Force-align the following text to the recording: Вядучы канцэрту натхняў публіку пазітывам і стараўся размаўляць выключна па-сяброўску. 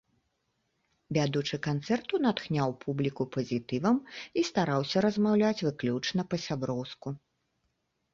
Вядучы 1.17 1.57
канцэрту 1.67 2.19
натхняў 2.25 2.73
публіку 2.85 3.23
пазітывам 3.35 3.99
і 4.39 4.45
стараўся 4.49 4.97
размаўляць 5.07 5.63
выключна 5.69 6.21
па-сяброўску. 6.33 7.07